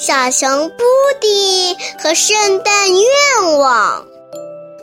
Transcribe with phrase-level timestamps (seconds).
[0.00, 0.84] 小熊布
[1.20, 4.06] 迪和圣诞愿望。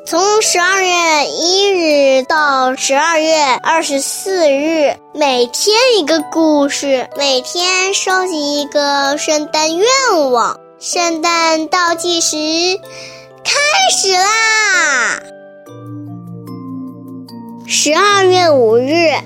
[0.05, 9.87] 从十二月一日到十二月二十四日，每天一个故事，每天收集一个圣诞愿
[10.31, 10.59] 望。
[10.79, 12.35] 圣诞倒计时
[13.41, 13.53] 开
[13.97, 15.23] 始啦！
[17.65, 19.23] 十二月五日，哎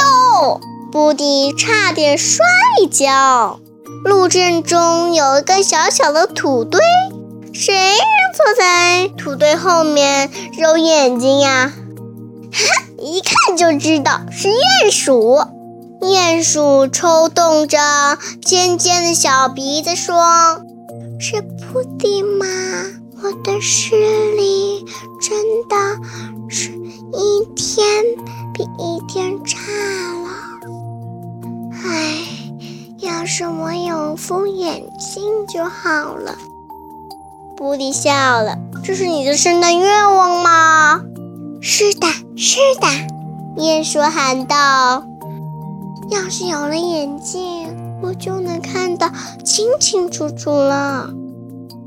[0.00, 0.60] 呦，
[0.92, 2.44] 布迪差点摔
[2.82, 3.58] 一跤。
[4.04, 6.78] 路正中有一个小小的土堆，
[7.54, 7.72] 谁？
[8.36, 11.72] 坐在土堆后面揉眼睛呀，
[12.52, 15.40] 哈， 一看就知道是鼹鼠。
[16.02, 17.78] 鼹鼠抽动着
[18.44, 20.60] 尖尖的小鼻子说
[21.18, 22.46] ：“是布迪吗？
[23.22, 23.96] 我的视
[24.34, 24.84] 力
[25.20, 25.76] 真的
[26.50, 26.70] 是
[27.12, 27.86] 一天
[28.52, 29.58] 比一天差
[33.34, 36.36] 是我有副眼镜就好了。”
[37.56, 41.00] 布迪笑了：“这是你的圣诞愿望吗
[41.62, 42.86] ？”“是的，是的。”
[43.56, 45.02] 鼹鼠喊道
[46.12, 49.10] ：“要是有了眼镜，我就能看得
[49.42, 51.08] 清清楚楚了。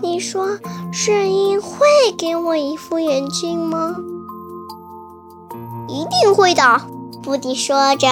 [0.02, 0.58] 你说，
[0.92, 1.78] 圣婴会
[2.18, 3.96] 给我一副眼镜吗
[5.88, 6.82] ？”“一定会的。”
[7.22, 8.08] 布迪说着，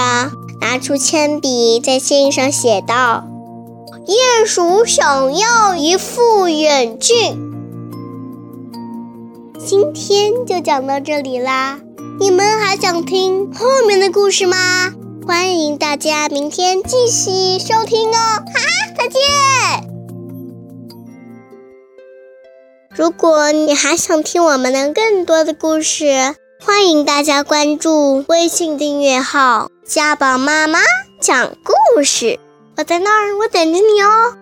[0.64, 3.26] 拿出铅笔在信上写道
[4.08, 7.52] ：“鼹鼠想要一副眼镜。”
[9.60, 11.82] 今天就讲到这里啦，
[12.18, 14.94] 你们还想听后面的故事吗？
[15.28, 18.16] 欢迎大家明天继续收听哦！
[18.16, 18.54] 哈，
[18.98, 19.20] 再见。
[22.96, 30.80] 如果你还想听我们的更多的故事，欢迎大家关注微信订阅号“家宝妈妈
[31.20, 32.40] 讲故事”，
[32.78, 34.38] 我在那儿，我等着你哦。